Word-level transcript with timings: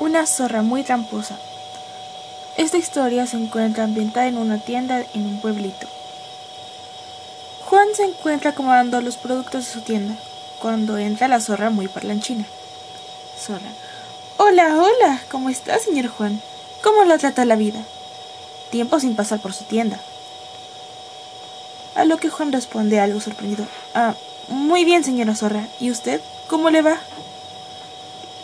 Una 0.00 0.24
zorra 0.24 0.62
muy 0.62 0.82
tramposa. 0.82 1.36
Esta 2.56 2.78
historia 2.78 3.26
se 3.26 3.36
encuentra 3.36 3.84
ambientada 3.84 4.28
en 4.28 4.38
una 4.38 4.56
tienda 4.56 5.04
en 5.12 5.26
un 5.26 5.40
pueblito. 5.42 5.86
Juan 7.66 7.86
se 7.94 8.04
encuentra 8.04 8.52
acomodando 8.52 9.02
los 9.02 9.18
productos 9.18 9.66
de 9.66 9.72
su 9.72 9.82
tienda 9.82 10.14
cuando 10.58 10.96
entra 10.96 11.28
la 11.28 11.38
zorra 11.38 11.68
muy 11.68 11.86
parlanchina. 11.86 12.46
Zorra. 13.38 13.70
Hola, 14.38 14.74
hola, 14.78 15.20
¿cómo 15.30 15.50
está, 15.50 15.78
señor 15.78 16.08
Juan? 16.08 16.40
¿Cómo 16.82 17.04
lo 17.04 17.18
trata 17.18 17.44
la 17.44 17.56
vida? 17.56 17.80
Tiempo 18.70 19.00
sin 19.00 19.14
pasar 19.14 19.40
por 19.40 19.52
su 19.52 19.64
tienda. 19.64 20.00
A 21.94 22.06
lo 22.06 22.16
que 22.16 22.30
Juan 22.30 22.52
responde 22.52 23.00
algo 23.00 23.20
sorprendido. 23.20 23.66
Ah, 23.94 24.14
muy 24.48 24.86
bien, 24.86 25.04
señora 25.04 25.34
zorra. 25.34 25.68
¿Y 25.78 25.90
usted? 25.90 26.22
¿Cómo 26.48 26.70
le 26.70 26.80
va? 26.80 26.98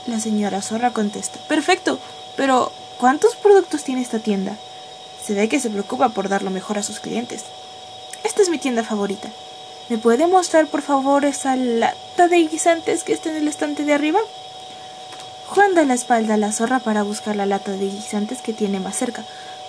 La 0.07 0.20
señora 0.20 0.62
zorra 0.62 0.93
contesta. 0.93 1.41
Perfecto, 1.48 1.98
pero 2.36 2.70
¿cuántos 2.98 3.34
productos 3.34 3.83
tiene 3.83 4.02
esta 4.02 4.20
tienda? 4.20 4.56
Se 5.24 5.34
ve 5.34 5.48
que 5.48 5.59
se 5.59 5.69
preocupa 5.69 6.10
por 6.10 6.28
dar 6.28 6.45
lo 6.45 6.51
mejor 6.51 6.78
a 6.78 6.84
sus 6.84 7.01
clientes. 7.01 7.45
Esta 8.23 8.42
es 8.42 8.48
mi 8.48 8.59
tienda 8.59 8.84
favorita. 8.84 9.28
¿Me 9.88 9.98
puede 9.98 10.28
mostrar, 10.28 10.69
por 10.69 10.83
favor, 10.83 11.24
esa 11.24 11.56
lata 11.56 12.28
de 12.28 12.47
guisantes 12.47 13.02
que 13.02 13.12
está 13.12 13.30
en 13.30 13.37
el 13.37 13.48
estante 13.48 13.84
de 13.84 13.95
arriba? 13.95 14.20
Juan 15.48 15.74
da 15.74 15.84
la 15.84 15.95
espalda 15.95 16.34
a 16.34 16.36
la 16.38 16.52
zorra 16.52 16.78
para 16.78 17.02
buscar 17.02 17.34
la 17.34 17.47
lata 17.47 17.73
de 17.73 17.86
guisantes 17.86 18.42
que 18.42 18.52
tiene 18.52 18.78
más 18.78 18.97
cerca. 18.97 19.25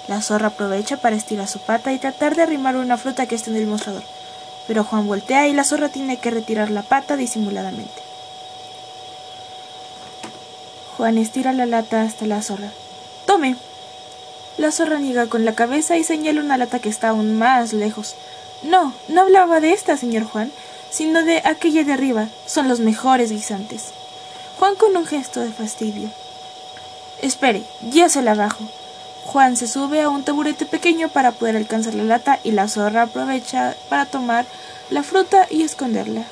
La 0.08 0.22
zorra 0.22 0.48
aprovecha 0.48 0.98
para 0.98 1.16
estirar 1.16 1.48
su 1.48 1.59
pata 1.59 1.94
y 1.94 2.00
tratar 2.00 2.36
de 2.36 2.44
arrimar 2.44 2.76
una 2.76 2.98
fruta 2.98 3.26
que 3.26 3.36
está 3.36 3.50
en 3.50 3.58
el 3.58 3.67
mostrador. 3.67 4.04
Pero 4.67 4.84
Juan 4.84 5.08
voltea 5.08 5.48
y 5.48 5.54
la 5.54 5.64
zorra 5.64 5.90
tiene 5.90 6.17
que 6.17 6.30
retirar 6.30 6.70
la 6.70 6.84
pata 6.84 7.16
disimuladamente. 7.16 8.07
Juan 10.98 11.20
estira 11.20 11.54
la 11.54 11.68
lata 11.68 12.02
hasta 12.02 12.26
la 12.26 12.42
zorra. 12.42 12.72
¡Tome! 13.28 13.56
La 14.58 14.72
zorra 14.72 14.98
niega 14.98 15.28
con 15.28 15.45
la 15.45 15.53
cabeza 15.53 15.95
y 15.95 16.03
señala 16.03 16.42
una 16.42 16.58
lata 16.58 16.80
que 16.80 16.90
está 16.90 17.09
aún 17.09 17.38
más 17.38 17.72
lejos. 17.72 18.16
No, 18.64 18.94
no 19.08 19.22
hablaba 19.22 19.59
de 19.59 19.73
esta, 19.73 19.95
señor 19.95 20.23
Juan, 20.23 20.52
sino 20.90 21.23
de 21.23 21.44
aquella 21.45 21.84
de 21.84 21.94
arriba. 21.94 22.30
Son 22.48 22.68
los 22.68 22.80
mejores 22.80 23.31
guisantes. 23.31 23.92
Juan 24.58 24.73
con 24.73 24.98
un 24.98 25.06
gesto 25.06 25.40
de 25.42 25.52
fastidio. 25.52 26.09
Espere, 27.22 27.62
ya 27.92 28.09
se 28.09 28.23
la 28.23 28.34
bajo. 28.34 28.64
Juan 29.28 29.56
se 29.56 29.68
sube 29.68 30.02
a 30.02 30.09
un 30.09 30.23
taburete 30.23 30.66
pequeño 30.66 31.09
para 31.09 31.31
poder 31.31 31.58
alcanzar 31.58 31.94
la 31.94 32.06
lata 32.06 32.40
y 32.44 32.53
la 32.53 32.68
zorra 32.68 33.03
aprovecha 33.03 33.75
para 33.88 34.08
tomar 34.08 34.48
la 34.90 35.03
fruta 35.03 35.45
y 35.52 35.62
esconderla. 35.62 36.23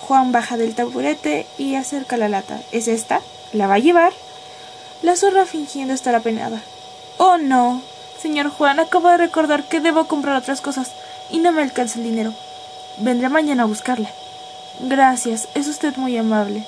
Juan 0.00 0.32
baja 0.32 0.58
del 0.58 0.74
taburete 0.74 1.46
y 1.56 1.76
acerca 1.76 2.18
la 2.18 2.28
lata. 2.28 2.60
¿Es 2.72 2.88
esta? 2.88 3.22
¿La 3.52 3.66
va 3.66 3.74
a 3.74 3.78
llevar? 3.78 4.12
La 5.02 5.16
zorra 5.16 5.46
fingiendo 5.46 5.94
estar 5.94 6.14
apenada. 6.14 6.60
Oh, 7.18 7.38
no. 7.38 7.82
Señor 8.20 8.50
Juan, 8.50 8.80
acabo 8.80 9.08
de 9.08 9.18
recordar 9.18 9.64
que 9.64 9.80
debo 9.80 10.06
comprar 10.06 10.36
otras 10.36 10.60
cosas 10.60 10.92
y 11.30 11.38
no 11.38 11.52
me 11.52 11.62
alcanza 11.62 11.98
el 11.98 12.04
dinero. 12.04 12.32
Vendré 12.98 13.28
mañana 13.28 13.64
a 13.64 13.66
buscarla. 13.66 14.10
Gracias, 14.80 15.48
es 15.54 15.68
usted 15.68 15.96
muy 15.96 16.16
amable. 16.16 16.64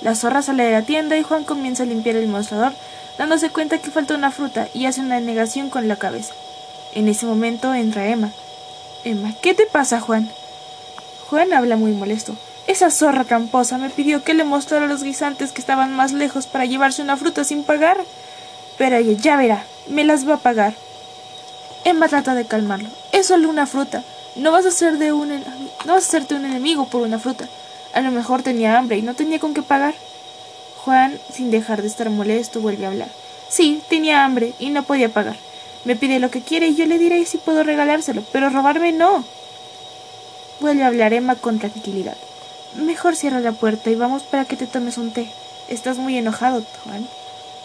La 0.00 0.14
zorra 0.14 0.42
sale 0.42 0.64
de 0.64 0.72
la 0.72 0.82
tienda 0.82 1.16
y 1.16 1.22
Juan 1.22 1.44
comienza 1.44 1.82
a 1.82 1.86
limpiar 1.86 2.16
el 2.16 2.28
mostrador, 2.28 2.72
dándose 3.16 3.50
cuenta 3.50 3.78
que 3.78 3.90
falta 3.90 4.14
una 4.14 4.30
fruta 4.30 4.68
y 4.74 4.86
hace 4.86 5.00
una 5.00 5.20
negación 5.20 5.70
con 5.70 5.88
la 5.88 5.96
cabeza. 5.96 6.34
En 6.94 7.08
ese 7.08 7.26
momento 7.26 7.74
entra 7.74 8.08
Emma. 8.08 8.30
Emma, 9.04 9.34
¿qué 9.42 9.54
te 9.54 9.66
pasa, 9.66 10.00
Juan? 10.00 10.30
Juan 11.28 11.52
habla 11.52 11.76
muy 11.76 11.92
molesto. 11.92 12.34
Esa 12.68 12.90
zorra 12.90 13.24
tramposa 13.24 13.78
me 13.78 13.88
pidió 13.88 14.22
que 14.22 14.34
le 14.34 14.44
mostrara 14.44 14.86
los 14.86 15.02
guisantes 15.02 15.52
que 15.52 15.60
estaban 15.62 15.96
más 15.96 16.12
lejos 16.12 16.46
para 16.46 16.66
llevarse 16.66 17.00
una 17.00 17.16
fruta 17.16 17.42
sin 17.42 17.64
pagar. 17.64 17.96
Pero 18.76 18.96
ella 18.96 19.18
ya 19.18 19.36
verá, 19.38 19.64
me 19.88 20.04
las 20.04 20.28
va 20.28 20.34
a 20.34 20.38
pagar. 20.40 20.74
Emma 21.84 22.08
trata 22.08 22.34
de 22.34 22.44
calmarlo. 22.44 22.90
Es 23.10 23.28
solo 23.28 23.48
una 23.48 23.64
fruta. 23.64 24.04
No 24.36 24.52
vas 24.52 24.66
a 24.66 24.70
ser 24.70 24.98
de 24.98 25.14
un 25.14 25.30
no 25.30 25.94
vas 25.94 26.04
a 26.04 26.08
hacerte 26.08 26.34
un 26.34 26.44
enemigo 26.44 26.84
por 26.90 27.00
una 27.00 27.18
fruta. 27.18 27.48
A 27.94 28.02
lo 28.02 28.10
mejor 28.10 28.42
tenía 28.42 28.76
hambre 28.76 28.98
y 28.98 29.02
no 29.02 29.14
tenía 29.14 29.38
con 29.38 29.54
qué 29.54 29.62
pagar. 29.62 29.94
Juan, 30.84 31.18
sin 31.32 31.50
dejar 31.50 31.80
de 31.80 31.88
estar 31.88 32.10
molesto, 32.10 32.60
vuelve 32.60 32.84
a 32.84 32.88
hablar. 32.88 33.08
Sí, 33.48 33.82
tenía 33.88 34.26
hambre 34.26 34.52
y 34.58 34.68
no 34.68 34.82
podía 34.82 35.08
pagar. 35.08 35.36
Me 35.86 35.96
pide 35.96 36.20
lo 36.20 36.30
que 36.30 36.42
quiere 36.42 36.68
y 36.68 36.74
yo 36.74 36.84
le 36.84 36.98
diré 36.98 37.24
si 37.24 37.38
puedo 37.38 37.62
regalárselo, 37.62 38.22
pero 38.30 38.50
robarme 38.50 38.92
no. 38.92 39.24
Vuelve 40.60 40.82
a 40.82 40.88
hablar 40.88 41.14
Emma 41.14 41.34
con 41.34 41.58
tranquilidad. 41.58 42.16
Mejor 42.78 43.16
cierra 43.16 43.40
la 43.40 43.52
puerta 43.52 43.90
y 43.90 43.96
vamos 43.96 44.22
para 44.22 44.44
que 44.44 44.56
te 44.56 44.66
tomes 44.66 44.98
un 44.98 45.12
té. 45.12 45.28
Estás 45.68 45.98
muy 45.98 46.16
enojado, 46.16 46.62
Juan. 46.84 47.08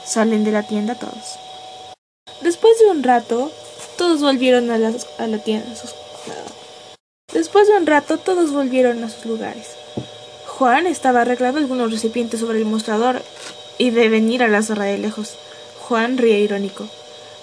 Salen 0.03 0.43
de 0.43 0.51
la 0.51 0.63
tienda 0.63 0.95
todos. 0.95 1.37
Después 2.41 2.79
de 2.79 2.87
un 2.87 3.03
rato, 3.03 3.51
todos 3.95 4.21
volvieron 4.21 4.71
a, 4.71 4.75
a 4.75 5.27
la 5.27 5.37
tienda. 5.37 5.67
Después 7.31 7.67
de 7.67 7.77
un 7.77 7.85
rato, 7.85 8.17
todos 8.17 8.51
volvieron 8.51 9.03
a 9.03 9.09
sus 9.09 9.25
lugares. 9.25 9.75
Juan 10.47 10.87
estaba 10.87 11.21
arreglando 11.21 11.59
algunos 11.59 11.91
recipientes 11.91 12.39
sobre 12.39 12.57
el 12.57 12.65
mostrador 12.65 13.21
y 13.77 13.91
de 13.91 14.09
venir 14.09 14.41
a 14.41 14.47
la 14.47 14.63
zorra 14.63 14.85
de 14.85 14.97
lejos. 14.97 15.35
Juan 15.87 16.17
ríe 16.17 16.39
irónico. 16.39 16.87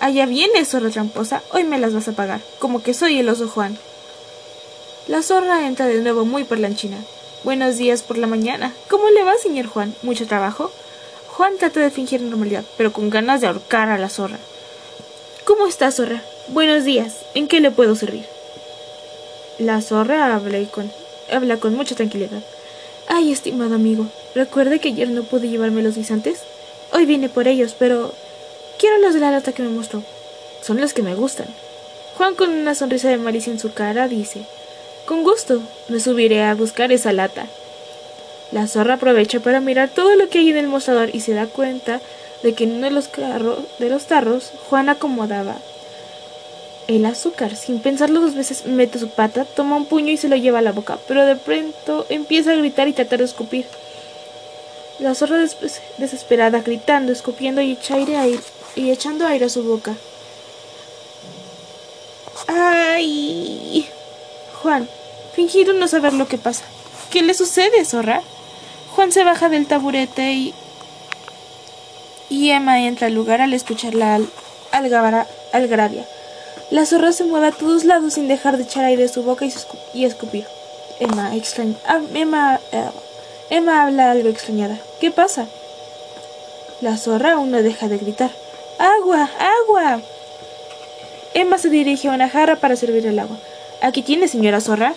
Allá 0.00 0.26
viene, 0.26 0.64
zorra 0.64 0.91
tramposa, 0.91 1.42
hoy 1.53 1.62
me 1.64 1.78
las 1.78 1.94
vas 1.94 2.09
a 2.09 2.12
pagar, 2.12 2.41
como 2.59 2.82
que 2.82 2.94
soy 2.94 3.19
el 3.19 3.28
oso 3.28 3.48
Juan. 3.48 3.78
La 5.06 5.22
zorra 5.22 5.66
entra 5.66 5.86
de 5.86 6.00
nuevo 6.00 6.25
muy 6.25 6.44
parlanchina. 6.44 6.98
Buenos 7.43 7.78
días 7.78 8.03
por 8.03 8.19
la 8.19 8.27
mañana. 8.27 8.75
¿Cómo 8.91 9.09
le 9.09 9.25
va, 9.25 9.34
señor 9.39 9.65
Juan? 9.65 9.95
¿Mucho 10.03 10.27
trabajo? 10.27 10.71
Juan 11.27 11.56
trata 11.59 11.81
de 11.81 11.91
fingir 11.91 12.21
normalidad, 12.21 12.65
pero 12.77 12.93
con 12.93 13.09
ganas 13.09 13.41
de 13.41 13.47
ahorcar 13.47 13.89
a 13.89 13.97
la 13.97 14.11
zorra. 14.11 14.37
¿Cómo 15.47 15.67
está, 15.67 15.91
zorra? 15.91 16.23
Buenos 16.49 16.84
días. 16.84 17.17
¿En 17.34 17.49
qué 17.49 17.61
le 17.61 17.71
puedo 17.71 17.97
servir? 17.97 18.27
La 19.59 19.81
zorra 19.81 20.34
habla, 20.34 20.59
con, 20.71 20.93
habla 21.33 21.56
con 21.56 21.75
mucha 21.75 21.95
tranquilidad. 21.95 22.43
Ay, 23.09 23.33
estimado 23.33 23.75
amigo, 23.75 24.07
¿recuerda 24.34 24.78
que 24.78 24.89
ayer 24.89 25.09
no 25.09 25.22
pude 25.22 25.49
llevarme 25.49 25.83
los 25.83 25.97
guisantes? 25.97 26.43
Hoy 26.93 27.07
vine 27.07 27.31
por 27.31 27.49
ellos, 27.49 27.75
pero 27.78 28.12
quiero 28.78 28.99
los 28.99 29.15
de 29.15 29.21
la 29.21 29.31
lata 29.31 29.53
que 29.53 29.62
me 29.62 29.71
mostró. 29.71 30.03
Son 30.61 30.78
los 30.78 30.93
que 30.93 31.03
me 31.03 31.15
gustan. 31.15 31.47
Juan, 32.19 32.34
con 32.34 32.51
una 32.51 32.75
sonrisa 32.75 33.09
de 33.09 33.17
malicia 33.17 33.51
en 33.51 33.59
su 33.59 33.72
cara, 33.72 34.09
dice 34.09 34.45
con 35.10 35.25
gusto, 35.25 35.60
me 35.88 35.98
subiré 35.98 36.44
a 36.44 36.54
buscar 36.54 36.93
esa 36.93 37.12
lata. 37.12 37.47
La 38.53 38.69
zorra 38.69 38.94
aprovecha 38.94 39.41
para 39.41 39.59
mirar 39.59 39.88
todo 39.88 40.15
lo 40.15 40.28
que 40.28 40.38
hay 40.38 40.50
en 40.50 40.56
el 40.56 40.69
mostrador 40.69 41.10
y 41.12 41.19
se 41.19 41.34
da 41.34 41.48
cuenta 41.48 42.00
de 42.44 42.54
que 42.54 42.62
en 42.62 42.76
uno 42.76 42.84
de 42.84 42.93
los, 42.93 43.10
de 43.81 43.91
los 43.91 44.04
tarros 44.04 44.53
Juan 44.69 44.88
acomodaba 44.88 45.56
el 46.87 47.04
azúcar. 47.06 47.56
Sin 47.56 47.81
pensarlo 47.81 48.21
dos 48.21 48.37
veces, 48.37 48.66
mete 48.66 49.00
su 49.00 49.09
pata, 49.09 49.44
toma 49.44 49.75
un 49.75 49.87
puño 49.87 50.12
y 50.12 50.16
se 50.16 50.28
lo 50.28 50.37
lleva 50.37 50.60
a 50.60 50.62
la 50.62 50.71
boca, 50.71 50.97
pero 51.09 51.27
de 51.27 51.34
pronto 51.34 52.06
empieza 52.09 52.53
a 52.53 52.56
gritar 52.56 52.87
y 52.87 52.92
tratar 52.92 53.19
de 53.19 53.25
escupir. 53.25 53.66
La 55.00 55.16
zorra 55.16 55.44
desesperada, 55.98 56.60
gritando, 56.60 57.10
escupiendo 57.10 57.60
y, 57.62 57.77
y 58.77 58.91
echando 58.92 59.27
aire 59.27 59.47
a 59.47 59.48
su 59.48 59.65
boca. 59.65 59.97
¡Ay! 62.47 63.88
Juan, 64.62 64.88
no 65.75 65.89
saber 65.89 66.12
lo 66.12 66.28
que 66.28 66.39
pasa. 66.39 66.65
¿Qué 67.11 67.23
le 67.23 67.34
sucede, 67.34 67.84
zorra? 67.84 68.23
Juan 68.95 69.12
se 69.12 69.25
baja 69.25 69.49
del 69.49 69.67
taburete 69.67 70.33
y. 70.33 70.55
y 72.28 72.51
Emma 72.51 72.81
entra 72.81 73.06
al 73.06 73.15
lugar 73.15 73.41
al 73.41 73.53
escuchar 73.55 73.95
la 73.95 74.21
algarabia. 75.53 76.06
La 76.71 76.87
zorra 76.87 77.12
se 77.12 77.25
mueve 77.25 77.49
a 77.49 77.53
todos 77.53 77.84
lados 77.84 78.15
sin 78.15 78.28
dejar 78.28 78.56
de 78.56 78.62
echar 78.62 78.84
aire 78.84 79.03
de 79.03 79.09
su 79.09 79.23
boca 79.23 79.45
y, 79.95 80.05
escupir. 80.05 80.47
Emma, 81.01 81.34
extraña. 81.34 81.75
Emma, 82.15 82.61
eh, 82.72 82.91
Emma 83.51 83.83
habla 83.83 84.12
algo 84.12 84.28
extrañada. 84.28 84.78
¿Qué 85.01 85.11
pasa? 85.11 85.47
La 86.81 86.97
zorra 86.97 87.33
aún 87.33 87.51
no 87.51 87.63
deja 87.63 87.89
de 87.89 87.98
gritar. 87.98 88.31
¡Agua! 88.78 89.28
¡Agua! 89.63 90.01
Emma 91.34 91.59
se 91.59 91.69
dirige 91.69 92.09
a 92.09 92.13
una 92.13 92.28
jarra 92.28 92.57
para 92.57 92.77
servir 92.77 93.07
el 93.07 93.19
agua. 93.19 93.36
Aquí 93.83 94.03
tiene, 94.03 94.28
señora 94.28 94.60
zorra. 94.60 94.95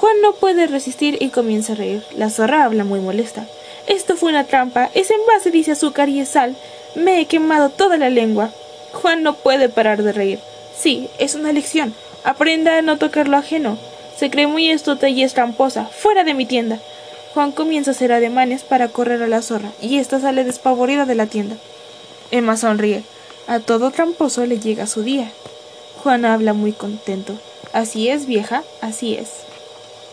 Juan 0.00 0.22
no 0.22 0.32
puede 0.32 0.66
resistir 0.66 1.18
y 1.20 1.28
comienza 1.28 1.74
a 1.74 1.76
reír. 1.76 2.02
La 2.16 2.30
zorra 2.30 2.64
habla 2.64 2.84
muy 2.84 3.00
molesta. 3.00 3.46
Esto 3.86 4.16
fue 4.16 4.30
una 4.30 4.44
trampa. 4.44 4.88
Ese 4.94 5.12
envase 5.12 5.50
dice 5.50 5.72
azúcar 5.72 6.08
y 6.08 6.20
es 6.20 6.30
sal. 6.30 6.56
Me 6.94 7.20
he 7.20 7.26
quemado 7.26 7.68
toda 7.68 7.98
la 7.98 8.08
lengua. 8.08 8.48
Juan 8.94 9.22
no 9.22 9.34
puede 9.34 9.68
parar 9.68 10.02
de 10.02 10.12
reír. 10.12 10.38
Sí, 10.74 11.10
es 11.18 11.34
una 11.34 11.52
lección. 11.52 11.92
Aprenda 12.24 12.78
a 12.78 12.82
no 12.82 12.96
tocar 12.96 13.28
lo 13.28 13.36
ajeno. 13.36 13.76
Se 14.16 14.30
cree 14.30 14.46
muy 14.46 14.70
astuta 14.70 15.10
y 15.10 15.22
es 15.22 15.34
tramposa. 15.34 15.84
¡Fuera 15.84 16.24
de 16.24 16.32
mi 16.32 16.46
tienda! 16.46 16.78
Juan 17.34 17.52
comienza 17.52 17.90
a 17.90 17.94
hacer 17.94 18.10
ademanes 18.10 18.62
para 18.62 18.88
correr 18.88 19.22
a 19.22 19.28
la 19.28 19.42
zorra, 19.42 19.70
y 19.82 19.98
ésta 19.98 20.18
sale 20.18 20.44
despavorida 20.44 21.04
de 21.04 21.14
la 21.14 21.26
tienda. 21.26 21.56
Emma 22.30 22.56
sonríe. 22.56 23.02
A 23.46 23.60
todo 23.60 23.90
tramposo 23.90 24.46
le 24.46 24.58
llega 24.58 24.86
su 24.86 25.02
día. 25.02 25.30
Juan 26.02 26.24
habla 26.24 26.54
muy 26.54 26.72
contento. 26.72 27.34
Así 27.74 28.08
es, 28.08 28.24
vieja, 28.24 28.64
así 28.80 29.14
es. 29.14 29.49